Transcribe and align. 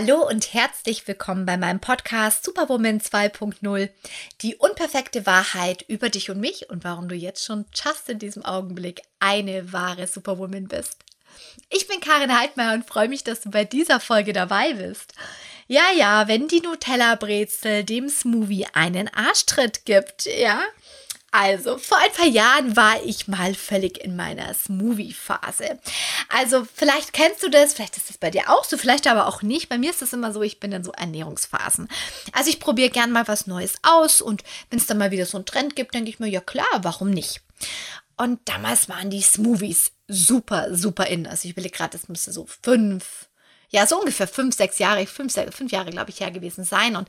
Hallo 0.00 0.24
und 0.28 0.54
herzlich 0.54 1.08
willkommen 1.08 1.44
bei 1.44 1.56
meinem 1.56 1.80
Podcast 1.80 2.44
Superwoman 2.44 3.00
2.0. 3.00 3.88
Die 4.42 4.54
unperfekte 4.54 5.26
Wahrheit 5.26 5.84
über 5.88 6.08
dich 6.08 6.30
und 6.30 6.38
mich 6.38 6.70
und 6.70 6.84
warum 6.84 7.08
du 7.08 7.16
jetzt 7.16 7.44
schon 7.44 7.64
just 7.74 8.08
in 8.08 8.20
diesem 8.20 8.44
Augenblick 8.44 9.02
eine 9.18 9.72
wahre 9.72 10.06
Superwoman 10.06 10.68
bist. 10.68 10.98
Ich 11.68 11.88
bin 11.88 11.98
Karin 11.98 12.38
Heidmeier 12.38 12.74
und 12.74 12.86
freue 12.86 13.08
mich, 13.08 13.24
dass 13.24 13.40
du 13.40 13.50
bei 13.50 13.64
dieser 13.64 13.98
Folge 13.98 14.32
dabei 14.32 14.74
bist. 14.74 15.14
Ja, 15.66 15.90
ja, 15.96 16.28
wenn 16.28 16.46
die 16.46 16.60
Nutella-Brezel 16.60 17.82
dem 17.82 18.08
Smoothie 18.08 18.68
einen 18.74 19.12
Arschtritt 19.12 19.84
gibt, 19.84 20.26
ja, 20.26 20.62
also, 21.40 21.78
vor 21.78 21.98
ein 21.98 22.12
paar 22.12 22.26
Jahren 22.26 22.74
war 22.74 23.00
ich 23.04 23.28
mal 23.28 23.54
völlig 23.54 24.02
in 24.02 24.16
meiner 24.16 24.52
Smoothie-Phase. 24.52 25.78
Also, 26.30 26.66
vielleicht 26.74 27.12
kennst 27.12 27.44
du 27.44 27.48
das, 27.48 27.74
vielleicht 27.74 27.96
ist 27.96 28.10
das 28.10 28.18
bei 28.18 28.32
dir 28.32 28.50
auch 28.50 28.64
so, 28.64 28.76
vielleicht 28.76 29.06
aber 29.06 29.28
auch 29.28 29.40
nicht. 29.42 29.68
Bei 29.68 29.78
mir 29.78 29.90
ist 29.90 30.02
es 30.02 30.12
immer 30.12 30.32
so, 30.32 30.42
ich 30.42 30.58
bin 30.58 30.72
in 30.72 30.82
so 30.82 30.90
Ernährungsphasen. 30.90 31.86
Also, 32.32 32.50
ich 32.50 32.58
probiere 32.58 32.90
gern 32.90 33.12
mal 33.12 33.28
was 33.28 33.46
Neues 33.46 33.76
aus 33.84 34.20
und 34.20 34.42
wenn 34.70 34.80
es 34.80 34.86
dann 34.86 34.98
mal 34.98 35.12
wieder 35.12 35.26
so 35.26 35.38
einen 35.38 35.46
Trend 35.46 35.76
gibt, 35.76 35.94
denke 35.94 36.10
ich 36.10 36.18
mir, 36.18 36.26
ja 36.26 36.40
klar, 36.40 36.66
warum 36.82 37.10
nicht? 37.10 37.40
Und 38.16 38.40
damals 38.46 38.88
waren 38.88 39.08
die 39.08 39.22
Smoothies 39.22 39.92
super, 40.08 40.74
super 40.74 41.06
in. 41.06 41.28
Also, 41.28 41.48
ich 41.48 41.56
will 41.56 41.70
gerade, 41.70 41.96
das 41.96 42.08
müsste 42.08 42.32
so 42.32 42.48
fünf, 42.64 43.28
ja, 43.68 43.86
so 43.86 44.00
ungefähr 44.00 44.26
fünf, 44.26 44.56
sechs 44.56 44.80
Jahre, 44.80 45.06
fünf, 45.06 45.34
fünf 45.52 45.70
Jahre, 45.70 45.90
glaube 45.90 46.10
ich, 46.10 46.18
her 46.18 46.32
gewesen 46.32 46.64
sein. 46.64 46.96
Und 46.96 47.08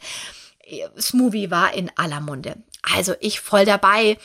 Smoothie 0.99 1.49
war 1.49 1.73
in 1.73 1.91
aller 1.95 2.20
Munde. 2.20 2.57
Also 2.81 3.13
ich 3.19 3.41
voll 3.41 3.65
dabei, 3.65 4.17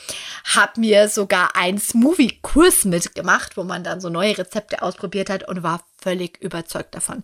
habe 0.55 0.79
mir 0.79 1.09
sogar 1.09 1.55
einen 1.55 1.77
Smoothie-Kurs 1.77 2.85
mitgemacht, 2.85 3.57
wo 3.57 3.63
man 3.63 3.83
dann 3.83 3.99
so 3.99 4.09
neue 4.09 4.37
Rezepte 4.37 4.81
ausprobiert 4.81 5.29
hat 5.29 5.47
und 5.47 5.61
war 5.61 5.85
völlig 6.01 6.41
überzeugt 6.41 6.95
davon. 6.95 7.23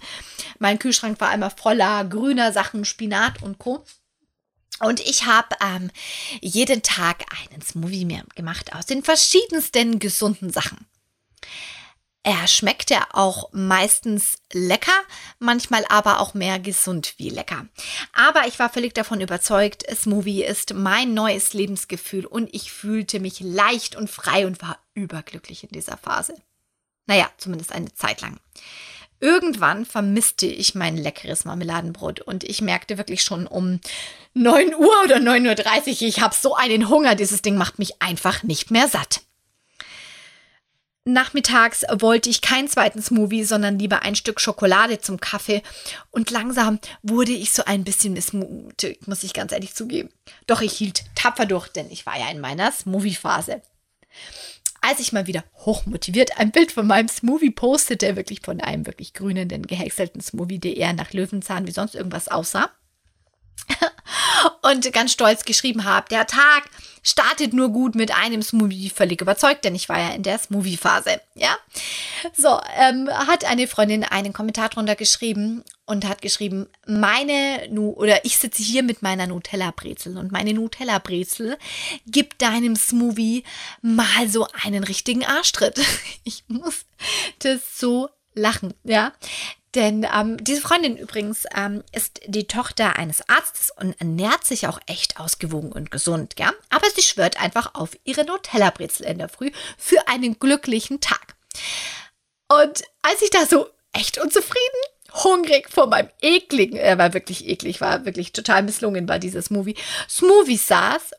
Mein 0.59 0.77
Kühlschrank 0.77 1.21
war 1.21 1.33
immer 1.33 1.49
voller 1.49 2.03
grüner 2.05 2.51
Sachen, 2.51 2.83
Spinat 2.83 3.41
und 3.41 3.59
Co. 3.59 3.85
Und 4.79 4.99
ich 4.99 5.25
habe 5.25 5.55
ähm, 5.61 5.91
jeden 6.41 6.81
Tag 6.81 7.23
einen 7.49 7.61
Smoothie 7.61 8.05
mir 8.05 8.23
gemacht 8.35 8.73
aus 8.73 8.85
den 8.85 9.03
verschiedensten 9.03 9.99
gesunden 9.99 10.51
Sachen. 10.51 10.85
Er 12.23 12.47
schmeckt 12.47 12.91
ja 12.91 13.07
auch 13.13 13.49
meistens 13.51 14.37
lecker, 14.53 14.91
manchmal 15.39 15.83
aber 15.89 16.19
auch 16.19 16.35
mehr 16.35 16.59
gesund 16.59 17.15
wie 17.17 17.29
lecker. 17.29 17.65
Aber 18.13 18.47
ich 18.47 18.59
war 18.59 18.69
völlig 18.69 18.93
davon 18.93 19.21
überzeugt, 19.21 19.83
Smoothie 19.91 20.43
ist 20.43 20.75
mein 20.75 21.15
neues 21.15 21.53
Lebensgefühl 21.53 22.27
und 22.27 22.53
ich 22.53 22.71
fühlte 22.71 23.19
mich 23.19 23.39
leicht 23.39 23.95
und 23.95 24.07
frei 24.07 24.45
und 24.45 24.61
war 24.61 24.77
überglücklich 24.93 25.63
in 25.63 25.71
dieser 25.71 25.97
Phase. 25.97 26.35
Naja, 27.07 27.27
zumindest 27.37 27.71
eine 27.71 27.91
Zeit 27.95 28.21
lang. 28.21 28.39
Irgendwann 29.19 29.85
vermisste 29.85 30.45
ich 30.45 30.75
mein 30.75 30.97
leckeres 30.97 31.45
Marmeladenbrot 31.45 32.21
und 32.21 32.43
ich 32.43 32.61
merkte 32.61 32.99
wirklich 32.99 33.23
schon 33.23 33.47
um 33.47 33.79
9 34.35 34.75
Uhr 34.75 35.03
oder 35.03 35.17
9.30 35.17 36.01
Uhr, 36.01 36.07
ich 36.07 36.21
habe 36.21 36.35
so 36.35 36.55
einen 36.55 36.87
Hunger, 36.87 37.15
dieses 37.15 37.41
Ding 37.41 37.55
macht 37.55 37.79
mich 37.79 38.01
einfach 38.01 38.43
nicht 38.43 38.69
mehr 38.69 38.87
satt. 38.87 39.21
Nachmittags 41.03 41.83
wollte 41.91 42.29
ich 42.29 42.41
keinen 42.41 42.67
zweiten 42.67 43.01
Smoothie, 43.01 43.43
sondern 43.43 43.79
lieber 43.79 44.03
ein 44.03 44.13
Stück 44.15 44.39
Schokolade 44.39 45.01
zum 45.01 45.19
Kaffee. 45.19 45.63
Und 46.11 46.29
langsam 46.29 46.79
wurde 47.01 47.31
ich 47.31 47.51
so 47.51 47.65
ein 47.65 47.83
bisschen 47.83 48.13
missmutig, 48.13 49.07
muss 49.07 49.23
ich 49.23 49.33
ganz 49.33 49.51
ehrlich 49.51 49.73
zugeben. 49.73 50.09
Doch 50.45 50.61
ich 50.61 50.73
hielt 50.73 51.03
tapfer 51.15 51.47
durch, 51.47 51.69
denn 51.69 51.89
ich 51.89 52.05
war 52.05 52.19
ja 52.19 52.29
in 52.29 52.39
meiner 52.39 52.71
Smoothie-Phase. 52.71 53.63
Als 54.81 54.99
ich 54.99 55.11
mal 55.11 55.25
wieder 55.25 55.43
hochmotiviert 55.55 56.37
ein 56.39 56.51
Bild 56.51 56.71
von 56.71 56.85
meinem 56.85 57.07
Smoothie 57.07 57.51
postete, 57.51 58.15
wirklich 58.15 58.41
von 58.41 58.61
einem 58.61 58.85
wirklich 58.85 59.13
grünenden, 59.13 59.65
gehäckselten 59.65 60.21
Smoothie, 60.21 60.59
der 60.59 60.77
eher 60.77 60.93
nach 60.93 61.13
Löwenzahn 61.13 61.65
wie 61.65 61.71
sonst 61.71 61.95
irgendwas 61.95 62.27
aussah, 62.27 62.69
und 64.61 64.91
ganz 64.93 65.11
stolz 65.11 65.45
geschrieben 65.45 65.85
habe, 65.85 66.07
der 66.09 66.27
Tag 66.27 66.69
startet 67.03 67.53
nur 67.53 67.69
gut 67.69 67.95
mit 67.95 68.15
einem 68.15 68.41
Smoothie, 68.41 68.89
völlig 68.89 69.21
überzeugt, 69.21 69.65
denn 69.65 69.73
ich 69.73 69.89
war 69.89 69.99
ja 69.99 70.09
in 70.09 70.23
der 70.23 70.37
Smoothie-Phase, 70.37 71.19
ja. 71.33 71.57
So, 72.37 72.59
ähm, 72.77 73.09
hat 73.09 73.45
eine 73.45 73.67
Freundin 73.67 74.03
einen 74.03 74.33
Kommentar 74.33 74.69
drunter 74.69 74.95
geschrieben 74.95 75.63
und 75.85 76.07
hat 76.07 76.21
geschrieben, 76.21 76.67
meine, 76.85 77.67
nu 77.71 77.91
oder 77.91 78.23
ich 78.23 78.37
sitze 78.37 78.61
hier 78.61 78.83
mit 78.83 79.01
meiner 79.01 79.27
Nutella-Brezel 79.27 80.17
und 80.17 80.31
meine 80.31 80.53
Nutella-Brezel 80.53 81.57
gibt 82.05 82.41
deinem 82.41 82.75
Smoothie 82.75 83.43
mal 83.81 84.29
so 84.29 84.47
einen 84.63 84.83
richtigen 84.83 85.25
Arschtritt. 85.25 85.79
Ich 86.23 86.43
muss 86.47 86.85
das 87.39 87.79
so 87.79 88.09
lachen, 88.35 88.75
ja. 88.83 89.11
Denn 89.73 90.05
ähm, 90.13 90.37
diese 90.43 90.61
Freundin 90.61 90.97
übrigens 90.97 91.45
ähm, 91.55 91.83
ist 91.93 92.19
die 92.27 92.45
Tochter 92.45 92.97
eines 92.97 93.27
Arztes 93.29 93.71
und 93.71 93.99
ernährt 94.01 94.43
sich 94.43 94.67
auch 94.67 94.79
echt 94.85 95.17
ausgewogen 95.19 95.71
und 95.71 95.91
gesund, 95.91 96.35
ja. 96.37 96.51
Aber 96.69 96.89
sie 96.93 97.01
schwört 97.01 97.41
einfach 97.41 97.73
auf 97.73 97.91
ihre 98.03 98.25
Nutella-Brezel 98.25 99.05
in 99.05 99.17
der 99.17 99.29
Früh 99.29 99.51
für 99.77 100.07
einen 100.09 100.39
glücklichen 100.39 100.99
Tag. 100.99 101.35
Und 102.49 102.83
als 103.01 103.21
ich 103.21 103.29
da 103.29 103.45
so 103.45 103.69
echt 103.93 104.17
unzufrieden, 104.17 104.59
hungrig 105.13 105.69
vor 105.69 105.87
meinem 105.87 106.09
ekligen, 106.21 106.77
er 106.77 106.97
war 106.97 107.13
wirklich 107.13 107.47
eklig, 107.47 107.79
war 107.79 108.05
wirklich 108.05 108.33
total 108.33 108.63
misslungen 108.63 109.05
bei 109.05 109.19
dieses 109.19 109.49
Movie, 109.49 109.75
Smoothie 110.09 110.57
saß 110.57 111.11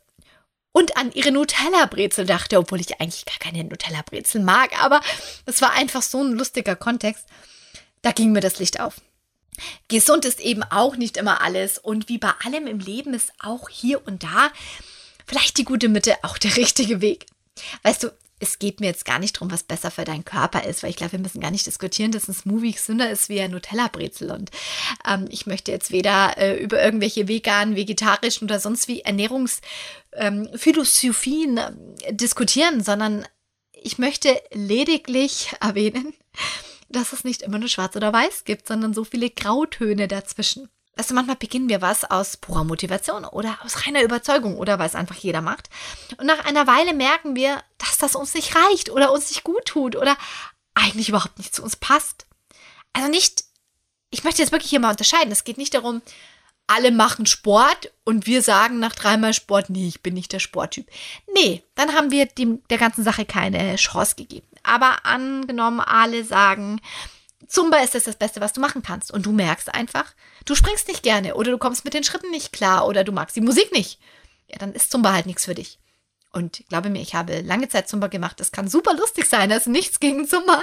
und 0.73 0.97
an 0.99 1.13
ihre 1.13 1.33
Nutella-Brezel 1.33 2.27
dachte, 2.27 2.59
obwohl 2.59 2.81
ich 2.81 3.01
eigentlich 3.01 3.25
gar 3.25 3.39
keine 3.39 3.65
Nutella-Brezel 3.65 4.43
mag, 4.43 4.83
aber 4.83 5.01
es 5.47 5.63
war 5.63 5.73
einfach 5.73 6.03
so 6.03 6.23
ein 6.23 6.33
lustiger 6.33 6.77
Kontext. 6.77 7.27
Da 8.03 8.13
ging 8.13 8.33
mir 8.33 8.41
das 8.41 8.59
Licht 8.59 8.81
auf. 8.81 9.01
Gesund 9.89 10.25
ist 10.25 10.41
eben 10.41 10.63
auch 10.63 10.97
nicht 10.97 11.17
immer 11.17 11.43
alles 11.43 11.79
und 11.79 12.09
wie 12.09 12.19
bei 12.19 12.33
allem 12.45 12.67
im 12.67 12.79
Leben 12.79 13.15
ist 13.15 13.33
auch 13.39 13.69
hier 13.69 14.07
und 14.07 14.23
da 14.23 14.51
vielleicht 15.27 15.59
die 15.59 15.65
gute 15.65 15.89
Mitte 15.89 16.17
auch 16.23 16.39
der 16.39 16.57
richtige 16.57 17.01
Weg. 17.01 17.27
Weißt 17.83 18.03
du, 18.03 18.11
es 18.43 18.59
geht 18.59 18.81
mir 18.81 18.87
jetzt 18.87 19.05
gar 19.05 19.21
nicht 19.21 19.37
darum, 19.37 19.53
was 19.53 19.63
besser 19.63 19.93
für 19.93 20.05
deinen 20.05 20.25
Körper 20.25 20.65
ist, 20.65 20.83
weil 20.83 20.91
ich 20.91 20.97
glaube, 20.97 21.13
wir 21.13 21.21
müssen 21.21 21.41
gar 21.41 21.53
nicht 21.53 21.67
diskutieren, 21.67 22.11
dass 22.11 22.27
ein 22.27 22.35
Smoothie 22.35 22.73
gesünder 22.73 23.09
ist 23.09 23.29
wie 23.29 23.41
ein 23.41 23.53
Nutella-Brezel. 23.53 24.33
Und 24.33 24.51
ähm, 25.09 25.29
ich 25.31 25.47
möchte 25.47 25.71
jetzt 25.71 25.93
weder 25.93 26.37
äh, 26.39 26.57
über 26.57 26.83
irgendwelche 26.83 27.29
veganen, 27.29 27.77
vegetarischen 27.77 28.47
oder 28.47 28.59
sonst 28.59 28.89
wie 28.89 29.03
Ernährungsphilosophien 29.03 31.57
ähm, 31.57 31.95
äh, 32.01 32.15
diskutieren, 32.15 32.83
sondern 32.83 33.25
ich 33.81 33.99
möchte 33.99 34.43
lediglich 34.51 35.53
erwähnen, 35.61 36.13
dass 36.93 37.13
es 37.13 37.25
nicht 37.25 37.43
immer 37.43 37.59
nur 37.59 37.69
schwarz 37.69 37.97
oder 37.97 38.13
weiß 38.13 38.45
gibt, 38.45 38.69
sondern 38.69 38.95
so 38.95 39.05
viele 39.05 39.31
Grautöne 39.31 40.09
dazwischen. 40.09 40.69
Also 40.97 41.15
manchmal 41.15 41.37
beginnen 41.37 41.69
wir 41.69 41.81
was 41.81 42.05
aus 42.05 42.37
purer 42.37 42.65
Motivation 42.65 43.25
oder 43.25 43.59
aus 43.65 43.87
reiner 43.87 44.03
Überzeugung 44.03 44.59
oder 44.59 44.79
weil 44.79 44.87
es 44.87 44.95
einfach 44.95 45.17
jeder 45.17 45.41
macht. 45.41 45.71
Und 46.19 46.27
nach 46.27 46.45
einer 46.45 46.67
Weile 46.67 46.93
merken 46.93 47.35
wir, 47.35 47.63
dass 47.79 47.97
das 47.97 48.15
uns 48.15 48.35
nicht 48.35 48.55
reicht 48.55 48.91
oder 48.91 49.11
uns 49.11 49.31
nicht 49.31 49.43
gut 49.43 49.65
tut 49.65 49.97
oder 49.97 50.17
eigentlich 50.75 51.09
überhaupt 51.09 51.39
nicht 51.39 51.55
zu 51.55 51.63
uns 51.63 51.77
passt. 51.77 52.27
Also 52.93 53.09
nicht, 53.09 53.45
ich 54.11 54.23
möchte 54.23 54.43
jetzt 54.43 54.53
wirklich 54.53 54.71
hier 54.71 54.81
mal 54.81 54.91
unterscheiden. 54.91 55.33
Es 55.33 55.45
geht 55.45 55.57
nicht 55.57 55.73
darum, 55.73 56.03
alle 56.67 56.91
machen 56.91 57.27
Sport 57.27 57.91
und 58.05 58.27
wir 58.27 58.43
sagen 58.43 58.79
nach 58.79 58.95
dreimal 58.95 59.35
Sport, 59.35 59.71
nee, 59.71 59.89
ich 59.89 60.03
bin 60.03 60.15
nicht 60.15 60.33
der 60.33 60.39
Sporttyp. 60.41 60.87
Nee, 61.35 61.63
dann 61.75 61.95
haben 61.95 62.11
wir 62.11 62.27
dem, 62.27 62.63
der 62.69 62.79
ganzen 62.79 63.03
Sache 63.03 63.25
keine 63.25 63.77
Chance 63.77 64.15
gegeben. 64.17 64.47
Aber 64.73 65.05
angenommen, 65.05 65.81
alle 65.81 66.25
sagen, 66.25 66.81
Zumba 67.47 67.77
ist 67.81 67.95
das 67.95 68.05
das 68.05 68.17
Beste, 68.17 68.41
was 68.41 68.55
du 68.55 68.61
machen 68.63 68.83
kannst. 68.83 69.11
Und 69.11 69.27
du 69.27 69.33
merkst 69.33 69.75
einfach, 69.75 70.15
du 70.47 70.55
springst 70.55 70.89
nicht 70.89 71.03
gerne 71.03 71.35
oder 71.35 71.51
du 71.51 71.59
kommst 71.59 71.85
mit 71.85 71.93
den 71.93 72.05
Schritten 72.05 72.31
nicht 72.31 72.55
klar 72.55 72.87
oder 72.87 73.05
du 73.05 73.13
magst 73.13 73.37
die 73.37 73.43
Musik 73.43 73.71
nicht. 73.73 74.01
Ja, 74.47 74.57
dann 74.57 74.73
ist 74.73 74.91
Zumba 74.91 75.13
halt 75.13 75.27
nichts 75.27 75.45
für 75.45 75.55
dich. 75.55 75.79
Und 76.33 76.65
glaube 76.71 76.89
mir, 76.89 77.03
ich 77.03 77.15
habe 77.15 77.43
lange 77.43 77.69
Zeit 77.69 77.87
Zumba 77.87 78.07
gemacht. 78.07 78.41
Das 78.41 78.51
kann 78.51 78.67
super 78.67 78.95
lustig 78.95 79.27
sein. 79.27 79.51
Das 79.51 79.67
ist 79.67 79.67
nichts 79.67 80.01
gegen 80.01 80.27
Zumba. 80.27 80.63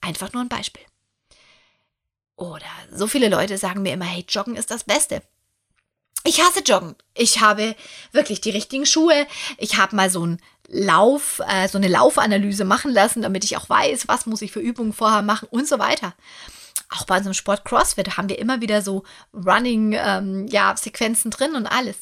Einfach 0.00 0.32
nur 0.32 0.42
ein 0.42 0.48
Beispiel. 0.48 0.84
Oder 2.36 2.64
so 2.90 3.06
viele 3.06 3.28
Leute 3.28 3.58
sagen 3.58 3.82
mir 3.82 3.92
immer, 3.92 4.06
hey, 4.06 4.24
Joggen 4.26 4.56
ist 4.56 4.70
das 4.70 4.84
Beste. 4.84 5.20
Ich 6.24 6.40
hasse 6.40 6.60
Joggen. 6.60 6.94
Ich 7.14 7.40
habe 7.40 7.74
wirklich 8.12 8.40
die 8.40 8.50
richtigen 8.50 8.86
Schuhe. 8.86 9.26
Ich 9.58 9.76
habe 9.76 9.96
mal 9.96 10.10
so 10.10 10.24
ein 10.24 10.40
Lauf, 10.68 11.40
äh, 11.46 11.68
so 11.68 11.78
eine 11.78 11.88
Laufanalyse 11.88 12.64
machen 12.64 12.92
lassen, 12.92 13.22
damit 13.22 13.44
ich 13.44 13.56
auch 13.56 13.68
weiß, 13.68 14.08
was 14.08 14.26
muss 14.26 14.42
ich 14.42 14.52
für 14.52 14.60
Übungen 14.60 14.92
vorher 14.92 15.22
machen 15.22 15.48
und 15.50 15.68
so 15.68 15.78
weiter. 15.78 16.14
Auch 16.90 17.04
bei 17.04 17.16
unserem 17.16 17.34
Sport 17.34 17.64
CrossFit 17.64 18.16
haben 18.16 18.28
wir 18.28 18.38
immer 18.38 18.60
wieder 18.60 18.82
so 18.82 19.02
Running, 19.34 19.94
ähm, 19.94 20.46
ja, 20.48 20.74
drin 20.74 21.54
und 21.54 21.66
alles. 21.66 21.96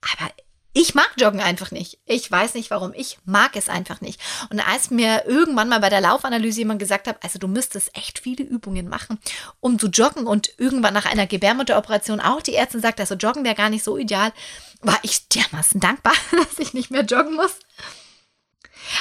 Aber 0.00 0.30
ich 0.72 0.94
mag 0.94 1.10
Joggen 1.18 1.40
einfach 1.40 1.72
nicht. 1.72 1.98
Ich 2.06 2.30
weiß 2.30 2.54
nicht 2.54 2.70
warum. 2.70 2.92
Ich 2.94 3.18
mag 3.24 3.56
es 3.56 3.68
einfach 3.68 4.00
nicht. 4.00 4.20
Und 4.50 4.60
als 4.60 4.90
mir 4.90 5.24
irgendwann 5.26 5.68
mal 5.68 5.80
bei 5.80 5.88
der 5.88 6.00
Laufanalyse 6.00 6.60
jemand 6.60 6.78
gesagt 6.78 7.08
hat, 7.08 7.22
also 7.24 7.40
du 7.40 7.48
müsstest 7.48 7.96
echt 7.96 8.20
viele 8.20 8.44
Übungen 8.44 8.88
machen, 8.88 9.18
um 9.58 9.80
zu 9.80 9.88
joggen 9.88 10.26
und 10.26 10.52
irgendwann 10.58 10.94
nach 10.94 11.06
einer 11.06 11.26
Gebärmutteroperation 11.26 12.20
auch 12.20 12.40
die 12.40 12.54
Ärztin 12.54 12.80
sagt, 12.80 13.00
also 13.00 13.16
joggen 13.16 13.44
wäre 13.44 13.56
gar 13.56 13.68
nicht 13.68 13.82
so 13.82 13.96
ideal, 13.96 14.32
war 14.80 14.98
ich 15.02 15.28
dermaßen 15.28 15.80
dankbar, 15.80 16.14
dass 16.30 16.58
ich 16.60 16.72
nicht 16.72 16.90
mehr 16.90 17.02
joggen 17.02 17.34
muss. 17.34 17.56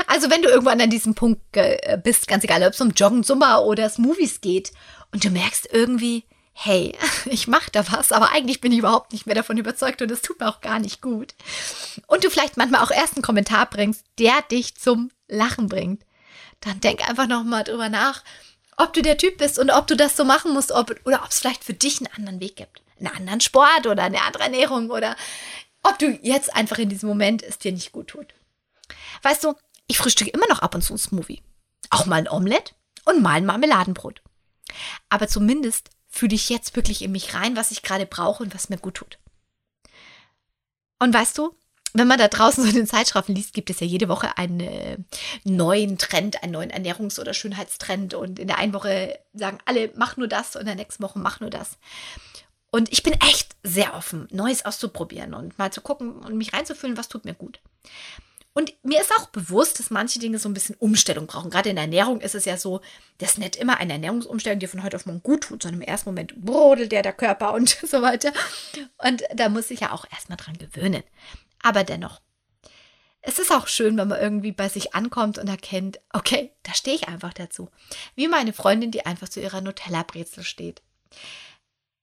Also 0.07 0.30
wenn 0.31 0.42
du 0.42 0.50
irgendwann 0.50 0.81
an 0.81 0.89
diesem 0.89 1.13
Punkt 1.13 1.42
bist, 2.04 2.27
ganz 2.27 2.44
egal, 2.44 2.63
ob 2.63 2.74
es 2.74 2.81
um 2.81 2.92
Joggen, 2.92 3.24
Zumba 3.24 3.60
oder 3.60 3.89
Smoothies 3.89 4.42
geht 4.42 4.72
und 5.12 5.24
du 5.24 5.30
merkst 5.30 5.69
irgendwie, 5.72 6.25
hey, 6.62 6.94
ich 7.26 7.48
mache 7.48 7.72
da 7.72 7.90
was, 7.92 8.12
aber 8.12 8.32
eigentlich 8.32 8.60
bin 8.60 8.72
ich 8.72 8.80
überhaupt 8.80 9.14
nicht 9.14 9.26
mehr 9.26 9.36
davon 9.36 9.58
überzeugt 9.58 10.02
und 10.02 10.12
es 10.12 10.22
tut 10.22 10.40
mir 10.40 10.50
auch 10.50 10.60
gar 10.60 10.80
nicht 10.80 11.02
gut. 11.02 11.34
Und 12.08 12.24
du 12.24 12.30
vielleicht 12.30 12.58
manchmal 12.58 12.84
auch 12.84 12.92
erst 12.92 13.16
einen 13.16 13.24
Kommentar 13.24 13.70
bringst, 13.70 14.04
der 14.20 14.42
dich 14.52 14.76
zum 14.76 15.10
Lachen 15.30 15.70
bringt. 15.70 16.04
Dann 16.60 16.82
denk 16.82 17.08
einfach 17.08 17.28
nochmal 17.28 17.64
drüber 17.64 17.88
nach, 17.88 18.24
ob 18.76 18.94
du 18.94 19.02
der 19.02 19.18
Typ 19.18 19.38
bist 19.38 19.58
und 19.58 19.70
ob 19.70 19.88
du 19.88 19.96
das 19.96 20.18
so 20.18 20.26
machen 20.26 20.54
musst 20.54 20.72
ob, 20.72 20.94
oder 21.06 21.24
ob 21.24 21.30
es 21.30 21.40
vielleicht 21.40 21.64
für 21.64 21.74
dich 21.74 22.00
einen 22.00 22.14
anderen 22.14 22.42
Weg 22.42 22.58
gibt. 22.58 22.82
Einen 22.98 23.16
anderen 23.16 23.42
Sport 23.42 23.88
oder 23.88 24.04
eine 24.04 24.22
andere 24.24 24.44
Ernährung 24.44 24.90
oder 24.90 25.16
ob 25.84 25.98
du 25.98 26.20
jetzt 26.22 26.54
einfach 26.54 26.78
in 26.78 26.90
diesem 26.90 27.08
Moment 27.08 27.42
es 27.42 27.58
dir 27.58 27.72
nicht 27.72 27.94
gut 27.94 28.10
tut. 28.10 28.34
Weißt 29.22 29.46
du, 29.46 29.54
ich 29.88 29.98
frühstücke 29.98 30.32
immer 30.32 30.48
noch 30.48 30.60
ab 30.60 30.76
und 30.76 30.82
zu 30.82 30.94
ein 30.94 30.98
Smoothie. 30.98 31.42
Auch 31.90 32.06
mal 32.06 32.18
ein 32.18 32.30
Omelett 32.30 32.76
und 33.06 33.22
mal 33.22 33.36
ein 33.36 33.46
Marmeladenbrot. 33.46 34.22
Aber 35.10 35.30
zumindest 35.30 35.90
fühle 36.10 36.36
ich 36.36 36.50
jetzt 36.50 36.76
wirklich 36.76 37.02
in 37.02 37.12
mich 37.12 37.34
rein, 37.34 37.56
was 37.56 37.72
ich 37.72 37.84
gerade 37.84 38.06
brauche 38.06 38.44
und 38.44 38.54
was 38.54 38.70
mir 38.70 38.78
gut 38.78 38.96
tut. 38.96 39.20
Und 41.00 41.14
weißt 41.14 41.38
du, 41.38 41.56
wenn 41.94 42.08
man 42.08 42.18
da 42.18 42.28
draußen 42.28 42.64
so 42.66 42.70
in 42.70 42.76
den 42.76 42.88
Zeitschriften 42.88 43.36
liest, 43.36 43.54
gibt 43.54 43.70
es 43.70 43.80
ja 43.80 43.88
jede 43.88 44.10
Woche 44.10 44.38
einen 44.38 45.06
neuen 45.44 45.98
Trend, 45.98 46.44
einen 46.44 46.52
neuen 46.52 46.72
Ernährungs- 46.72 47.20
oder 47.20 47.34
Schönheitstrend. 47.34 48.14
Und 48.14 48.40
in 48.40 48.48
der 48.48 48.58
einen 48.58 48.74
Woche 48.74 49.20
sagen 49.34 49.60
alle, 49.66 49.92
mach 49.96 50.18
nur 50.18 50.28
das 50.28 50.56
und 50.56 50.62
in 50.62 50.68
der 50.68 50.76
nächsten 50.76 51.04
Woche 51.04 51.20
mach 51.20 51.40
nur 51.40 51.50
das. 51.50 51.78
Und 52.72 52.92
ich 52.92 53.02
bin 53.02 53.14
echt 53.14 53.56
sehr 53.64 53.96
offen, 53.96 54.28
Neues 54.32 54.66
auszuprobieren 54.66 55.34
und 55.34 55.58
mal 55.58 55.72
zu 55.72 55.82
gucken 55.82 56.18
und 56.18 56.38
mich 56.38 56.54
reinzufühlen, 56.54 56.98
was 56.98 57.08
tut 57.08 57.26
mir 57.26 57.34
gut. 57.34 57.60
Und 58.54 58.74
mir 58.84 59.00
ist 59.00 59.12
auch 59.12 59.28
bewusst, 59.28 59.80
dass 59.80 59.92
manche 59.92 60.19
Dinge 60.19 60.40
so 60.40 60.50
ein 60.50 60.54
bisschen 60.54 60.75
Umstellung 60.75 61.28
brauchen. 61.28 61.51
Gerade 61.51 61.69
in 61.69 61.75
der 61.75 61.86
Ernährung 61.86 62.19
ist 62.19 62.36
es 62.36 62.46
ja 62.46 62.57
so, 62.57 62.81
dass 63.19 63.38
nicht 63.38 63.56
immer 63.56 63.78
eine 63.78 63.94
Ernährungsumstellung 63.94 64.60
dir 64.60 64.68
von 64.68 64.84
heute 64.84 64.98
auf 64.98 65.06
morgen 65.06 65.24
gut 65.24 65.42
tut, 65.42 65.62
sondern 65.62 65.81
im 65.81 65.88
ersten 65.88 66.10
Moment 66.10 66.34
brodelt 66.42 66.92
der 66.92 67.04
der 67.04 67.13
Körper 67.13 67.54
und 67.54 67.69
so 67.84 68.01
weiter. 68.01 68.34
Und 68.98 69.24
da 69.34 69.50
muss 69.50 69.72
ich 69.72 69.81
ja 69.81 69.92
auch 69.92 70.06
erstmal 70.12 70.38
dran 70.38 70.57
gewöhnen. 70.57 71.04
Aber 71.62 71.84
dennoch, 71.84 72.22
es 73.22 73.38
ist 73.38 73.51
auch 73.51 73.68
schön, 73.68 73.98
wenn 73.98 74.07
man 74.07 74.19
irgendwie 74.19 74.51
bei 74.51 74.69
sich 74.69 74.96
ankommt 74.96 75.38
und 75.38 75.48
erkennt, 75.48 76.00
okay, 76.13 76.51
da 76.63 76.74
stehe 76.74 76.96
ich 76.96 77.07
einfach 77.07 77.34
dazu. 77.34 77.69
Wie 78.16 78.28
meine 78.28 78.54
Freundin, 78.54 78.92
die 78.92 79.06
einfach 79.06 79.30
zu 79.30 79.42
ihrer 79.42 79.62
Nutella-Brezel 79.62 80.44
steht. 80.44 80.81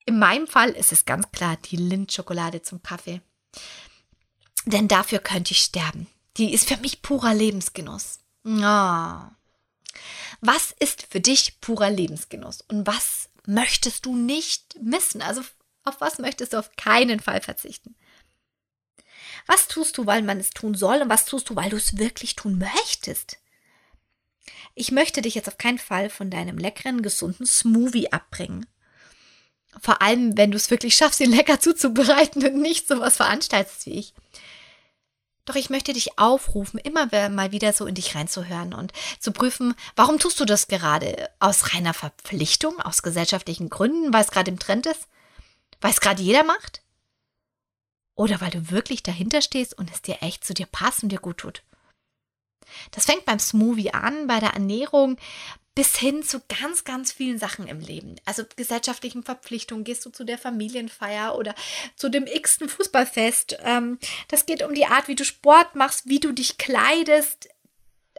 In 0.04 0.18
meinem 0.18 0.46
Fall 0.46 0.70
ist 0.70 0.92
es 0.92 1.04
ganz 1.04 1.32
klar 1.32 1.56
die 1.56 1.76
Lindt-Schokolade 1.76 2.62
zum 2.62 2.82
Kaffee. 2.82 3.22
Denn 4.66 4.88
dafür 4.88 5.18
könnte 5.18 5.52
ich 5.52 5.60
sterben. 5.60 6.06
Die 6.36 6.52
ist 6.52 6.68
für 6.68 6.76
mich 6.78 7.02
purer 7.02 7.34
Lebensgenuss. 7.34 8.20
Oh. 8.44 9.20
Was 10.40 10.74
ist 10.78 11.06
für 11.08 11.20
dich 11.20 11.60
purer 11.60 11.90
Lebensgenuss? 11.90 12.60
Und 12.68 12.86
was 12.86 13.30
möchtest 13.46 14.06
du 14.06 14.16
nicht 14.16 14.76
missen? 14.80 15.22
Also 15.22 15.42
auf 15.84 16.00
was 16.00 16.18
möchtest 16.18 16.52
du 16.52 16.58
auf 16.58 16.74
keinen 16.76 17.20
Fall 17.20 17.40
verzichten? 17.40 17.94
Was 19.46 19.68
tust 19.68 19.96
du, 19.96 20.06
weil 20.06 20.22
man 20.22 20.40
es 20.40 20.50
tun 20.50 20.74
soll 20.74 21.02
und 21.02 21.08
was 21.08 21.24
tust 21.24 21.48
du, 21.48 21.56
weil 21.56 21.70
du 21.70 21.76
es 21.76 21.98
wirklich 21.98 22.34
tun 22.34 22.58
möchtest? 22.58 23.38
Ich 24.74 24.90
möchte 24.90 25.22
dich 25.22 25.34
jetzt 25.34 25.48
auf 25.48 25.58
keinen 25.58 25.78
Fall 25.78 26.10
von 26.10 26.30
deinem 26.30 26.58
leckeren, 26.58 27.02
gesunden 27.02 27.46
Smoothie 27.46 28.12
abbringen. 28.12 28.66
Vor 29.80 30.02
allem, 30.02 30.36
wenn 30.36 30.50
du 30.50 30.56
es 30.56 30.70
wirklich 30.70 30.96
schaffst, 30.96 31.20
ihn 31.20 31.30
lecker 31.30 31.60
zuzubereiten 31.60 32.44
und 32.44 32.60
nicht 32.60 32.88
so 32.88 33.00
was 33.00 33.16
veranstaltest 33.16 33.86
wie 33.86 33.98
ich. 33.98 34.14
Doch 35.46 35.54
ich 35.54 35.70
möchte 35.70 35.92
dich 35.92 36.18
aufrufen, 36.18 36.78
immer 36.78 37.06
mal 37.30 37.52
wieder 37.52 37.72
so 37.72 37.86
in 37.86 37.94
dich 37.94 38.16
reinzuhören 38.16 38.74
und 38.74 38.92
zu 39.20 39.30
prüfen, 39.30 39.74
warum 39.94 40.18
tust 40.18 40.38
du 40.40 40.44
das 40.44 40.66
gerade? 40.66 41.30
Aus 41.38 41.72
reiner 41.72 41.94
Verpflichtung, 41.94 42.80
aus 42.80 43.02
gesellschaftlichen 43.02 43.70
Gründen, 43.70 44.12
weil 44.12 44.24
es 44.24 44.32
gerade 44.32 44.50
im 44.50 44.58
Trend 44.58 44.86
ist? 44.86 45.06
Weil 45.80 45.92
es 45.92 46.00
gerade 46.00 46.20
jeder 46.20 46.42
macht? 46.42 46.82
Oder 48.16 48.40
weil 48.40 48.50
du 48.50 48.70
wirklich 48.70 49.04
dahinter 49.04 49.40
stehst 49.40 49.78
und 49.78 49.90
es 49.92 50.02
dir 50.02 50.18
echt 50.20 50.44
zu 50.44 50.52
dir 50.52 50.66
passt 50.66 51.04
und 51.04 51.10
dir 51.10 51.20
gut 51.20 51.38
tut? 51.38 51.62
Das 52.90 53.04
fängt 53.04 53.24
beim 53.24 53.38
Smoothie 53.38 53.92
an, 53.92 54.26
bei 54.26 54.40
der 54.40 54.54
Ernährung, 54.54 55.16
bis 55.76 55.94
hin 55.98 56.22
zu 56.22 56.40
ganz, 56.48 56.84
ganz 56.84 57.12
vielen 57.12 57.38
Sachen 57.38 57.68
im 57.68 57.80
Leben. 57.80 58.16
Also 58.24 58.44
gesellschaftlichen 58.56 59.22
Verpflichtungen. 59.22 59.84
Gehst 59.84 60.06
du 60.06 60.10
zu 60.10 60.24
der 60.24 60.38
Familienfeier 60.38 61.36
oder 61.36 61.54
zu 61.96 62.08
dem 62.08 62.26
x-ten 62.26 62.70
Fußballfest? 62.70 63.58
Ähm, 63.62 63.98
das 64.28 64.46
geht 64.46 64.62
um 64.62 64.74
die 64.74 64.86
Art, 64.86 65.06
wie 65.06 65.14
du 65.14 65.24
Sport 65.24 65.76
machst, 65.76 66.08
wie 66.08 66.18
du 66.18 66.32
dich 66.32 66.56
kleidest. 66.56 67.50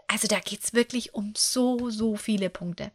Also 0.07 0.27
da 0.27 0.39
geht 0.39 0.63
es 0.63 0.73
wirklich 0.73 1.15
um 1.15 1.33
so, 1.35 1.89
so 1.89 2.15
viele 2.15 2.51
Punkte. 2.51 2.91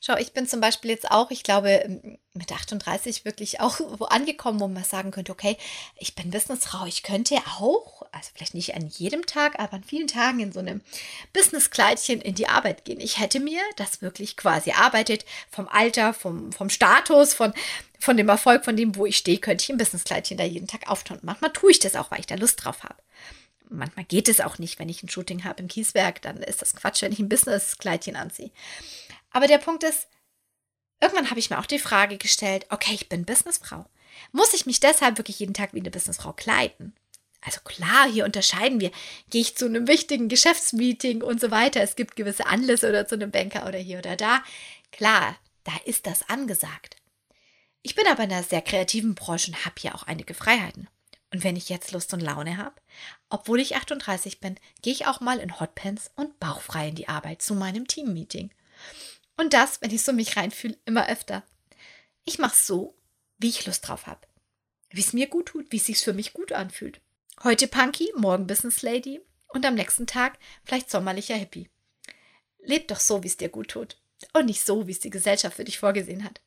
Schau, 0.00 0.16
ich 0.16 0.32
bin 0.32 0.46
zum 0.46 0.60
Beispiel 0.60 0.92
jetzt 0.92 1.10
auch, 1.10 1.32
ich 1.32 1.42
glaube, 1.42 2.00
mit 2.32 2.52
38 2.52 3.24
wirklich 3.24 3.60
auch 3.60 3.80
wo 3.98 4.04
angekommen, 4.04 4.60
wo 4.60 4.68
man 4.68 4.84
sagen 4.84 5.10
könnte, 5.10 5.32
okay, 5.32 5.56
ich 5.96 6.14
bin 6.14 6.30
Businessfrau, 6.30 6.86
ich 6.86 7.02
könnte 7.02 7.36
auch, 7.58 8.02
also 8.12 8.30
vielleicht 8.34 8.54
nicht 8.54 8.76
an 8.76 8.86
jedem 8.86 9.26
Tag, 9.26 9.58
aber 9.58 9.74
an 9.74 9.84
vielen 9.84 10.06
Tagen 10.06 10.38
in 10.38 10.52
so 10.52 10.60
einem 10.60 10.82
Businesskleidchen 11.32 12.20
in 12.20 12.36
die 12.36 12.48
Arbeit 12.48 12.84
gehen. 12.84 13.00
Ich 13.00 13.18
hätte 13.18 13.40
mir 13.40 13.60
das 13.76 14.00
wirklich 14.00 14.36
quasi 14.36 14.70
arbeitet 14.70 15.24
vom 15.50 15.66
Alter, 15.68 16.14
vom, 16.14 16.52
vom 16.52 16.70
Status, 16.70 17.34
von, 17.34 17.52
von 17.98 18.16
dem 18.16 18.28
Erfolg, 18.28 18.64
von 18.64 18.76
dem, 18.76 18.94
wo 18.94 19.04
ich 19.04 19.16
stehe, 19.16 19.38
könnte 19.38 19.64
ich 19.64 19.70
im 19.70 19.78
Businesskleidchen 19.78 20.38
da 20.38 20.44
jeden 20.44 20.68
Tag 20.68 20.88
auftauchen. 20.88 21.22
Manchmal 21.24 21.52
tue 21.52 21.72
ich 21.72 21.80
das 21.80 21.96
auch, 21.96 22.12
weil 22.12 22.20
ich 22.20 22.26
da 22.26 22.36
Lust 22.36 22.64
drauf 22.64 22.84
habe. 22.84 22.94
Manchmal 23.70 24.04
geht 24.04 24.28
es 24.28 24.40
auch 24.40 24.58
nicht, 24.58 24.78
wenn 24.78 24.88
ich 24.88 25.02
ein 25.02 25.08
Shooting 25.08 25.44
habe 25.44 25.62
im 25.62 25.68
Kieswerk, 25.68 26.22
dann 26.22 26.38
ist 26.38 26.62
das 26.62 26.74
Quatsch, 26.74 27.02
wenn 27.02 27.12
ich 27.12 27.18
ein 27.18 27.28
Businesskleidchen 27.28 28.16
anziehe. 28.16 28.50
Aber 29.30 29.46
der 29.46 29.58
Punkt 29.58 29.84
ist, 29.84 30.08
irgendwann 31.00 31.30
habe 31.30 31.40
ich 31.40 31.50
mir 31.50 31.58
auch 31.58 31.66
die 31.66 31.78
Frage 31.78 32.18
gestellt, 32.18 32.66
okay, 32.70 32.94
ich 32.94 33.08
bin 33.08 33.24
Businessfrau. 33.24 33.84
Muss 34.32 34.54
ich 34.54 34.66
mich 34.66 34.80
deshalb 34.80 35.18
wirklich 35.18 35.38
jeden 35.38 35.54
Tag 35.54 35.74
wie 35.74 35.80
eine 35.80 35.90
Businessfrau 35.90 36.32
kleiden? 36.32 36.94
Also 37.40 37.60
klar, 37.60 38.10
hier 38.10 38.24
unterscheiden 38.24 38.80
wir. 38.80 38.90
Gehe 39.30 39.42
ich 39.42 39.56
zu 39.56 39.66
einem 39.66 39.86
wichtigen 39.86 40.28
Geschäftsmeeting 40.28 41.22
und 41.22 41.40
so 41.40 41.50
weiter. 41.50 41.80
Es 41.82 41.94
gibt 41.94 42.16
gewisse 42.16 42.46
Anlässe 42.46 42.88
oder 42.88 43.06
zu 43.06 43.14
einem 43.14 43.30
Banker 43.30 43.66
oder 43.66 43.78
hier 43.78 43.98
oder 43.98 44.16
da. 44.16 44.42
Klar, 44.90 45.36
da 45.64 45.72
ist 45.84 46.06
das 46.06 46.28
angesagt. 46.28 46.96
Ich 47.82 47.94
bin 47.94 48.06
aber 48.08 48.24
in 48.24 48.32
einer 48.32 48.42
sehr 48.42 48.62
kreativen 48.62 49.14
Branche 49.14 49.52
und 49.52 49.64
habe 49.64 49.76
hier 49.78 49.94
auch 49.94 50.02
einige 50.02 50.34
Freiheiten. 50.34 50.88
Und 51.30 51.44
wenn 51.44 51.56
ich 51.56 51.68
jetzt 51.68 51.92
Lust 51.92 52.12
und 52.14 52.20
Laune 52.20 52.56
habe, 52.56 52.74
obwohl 53.28 53.60
ich 53.60 53.76
38 53.76 54.40
bin, 54.40 54.58
gehe 54.82 54.92
ich 54.92 55.06
auch 55.06 55.20
mal 55.20 55.38
in 55.38 55.60
Hotpants 55.60 56.10
und 56.16 56.40
bauchfrei 56.40 56.88
in 56.88 56.94
die 56.94 57.08
Arbeit 57.08 57.42
zu 57.42 57.54
meinem 57.54 57.86
Teammeeting. 57.86 58.50
Und 59.36 59.52
das, 59.52 59.80
wenn 59.82 59.92
ich 59.92 60.02
so 60.02 60.12
mich 60.12 60.36
reinfühle, 60.36 60.76
immer 60.84 61.08
öfter. 61.08 61.42
Ich 62.24 62.38
mache 62.38 62.56
so, 62.56 62.94
wie 63.38 63.48
ich 63.48 63.66
Lust 63.66 63.86
drauf 63.86 64.06
habe. 64.06 64.26
Wie 64.90 65.00
es 65.00 65.12
mir 65.12 65.26
gut 65.26 65.46
tut, 65.46 65.70
wie 65.70 65.76
es 65.76 65.84
sich 65.84 65.98
für 65.98 66.14
mich 66.14 66.32
gut 66.32 66.52
anfühlt. 66.52 67.00
Heute 67.44 67.68
Punky, 67.68 68.10
morgen 68.16 68.46
Business 68.46 68.82
Lady 68.82 69.20
und 69.48 69.64
am 69.64 69.74
nächsten 69.74 70.06
Tag 70.06 70.38
vielleicht 70.64 70.90
sommerlicher 70.90 71.36
Hippie. 71.36 71.68
Leb 72.58 72.88
doch 72.88 73.00
so, 73.00 73.22
wie 73.22 73.28
es 73.28 73.36
dir 73.36 73.48
gut 73.48 73.68
tut 73.68 73.98
und 74.32 74.46
nicht 74.46 74.64
so, 74.64 74.86
wie 74.86 74.92
es 74.92 75.00
die 75.00 75.10
Gesellschaft 75.10 75.56
für 75.56 75.64
dich 75.64 75.78
vorgesehen 75.78 76.24
hat. 76.24 76.40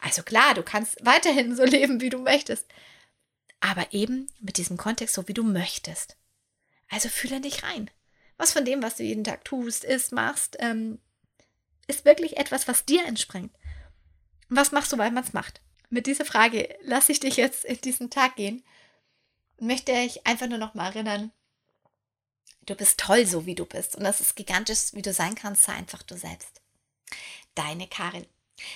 Also 0.00 0.22
klar, 0.22 0.54
du 0.54 0.62
kannst 0.62 0.96
weiterhin 1.04 1.54
so 1.54 1.64
leben, 1.64 2.00
wie 2.00 2.10
du 2.10 2.18
möchtest, 2.18 2.66
aber 3.64 3.94
eben 3.94 4.26
mit 4.40 4.58
diesem 4.58 4.76
Kontext 4.76 5.14
so, 5.14 5.26
wie 5.26 5.32
du 5.32 5.42
möchtest. 5.42 6.18
Also 6.90 7.08
fühle 7.08 7.40
dich 7.40 7.62
rein. 7.62 7.90
Was 8.36 8.52
von 8.52 8.66
dem, 8.66 8.82
was 8.82 8.96
du 8.96 9.04
jeden 9.04 9.24
Tag 9.24 9.42
tust, 9.46 9.84
isst, 9.84 10.12
machst, 10.12 10.58
ähm, 10.60 11.00
ist 11.86 12.04
wirklich 12.04 12.36
etwas, 12.36 12.68
was 12.68 12.84
dir 12.84 13.06
entspringt? 13.06 13.52
was 14.50 14.70
machst 14.70 14.92
du, 14.92 14.98
weil 14.98 15.10
man 15.10 15.24
es 15.24 15.32
macht? 15.32 15.62
Mit 15.88 16.06
dieser 16.06 16.26
Frage 16.26 16.76
lasse 16.82 17.10
ich 17.10 17.20
dich 17.20 17.36
jetzt 17.36 17.64
in 17.64 17.80
diesen 17.80 18.10
Tag 18.10 18.36
gehen 18.36 18.62
und 19.56 19.66
möchte 19.66 19.92
dich 19.92 20.26
einfach 20.26 20.46
nur 20.46 20.58
noch 20.58 20.74
mal 20.74 20.88
erinnern, 20.88 21.32
du 22.66 22.74
bist 22.74 23.00
toll, 23.00 23.24
so 23.26 23.46
wie 23.46 23.54
du 23.54 23.64
bist. 23.64 23.96
Und 23.96 24.04
das 24.04 24.20
ist 24.20 24.36
gigantisch, 24.36 24.92
wie 24.92 25.02
du 25.02 25.14
sein 25.14 25.34
kannst, 25.34 25.62
sei 25.62 25.72
einfach 25.72 26.02
du 26.02 26.16
selbst. 26.16 26.60
Deine 27.54 27.88
Karin. 27.88 28.26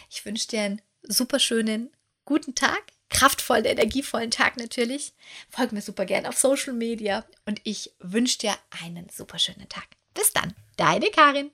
Ich 0.08 0.24
wünsche 0.24 0.48
dir 0.48 0.62
einen 0.62 0.82
super 1.02 1.38
schönen, 1.38 1.94
guten 2.24 2.54
Tag, 2.54 2.92
kraftvollen, 3.10 3.64
energievollen 3.64 4.30
Tag 4.30 4.56
natürlich. 4.56 5.12
Folg 5.50 5.72
mir 5.72 5.82
super 5.82 6.04
gern 6.04 6.26
auf 6.26 6.38
Social 6.38 6.72
Media 6.72 7.24
und 7.46 7.60
ich 7.64 7.92
wünsche 7.98 8.38
dir 8.38 8.54
einen 8.82 9.08
super 9.08 9.38
schönen 9.38 9.68
Tag. 9.68 9.86
Bis 10.14 10.32
dann, 10.32 10.54
deine 10.76 11.10
Karin. 11.10 11.50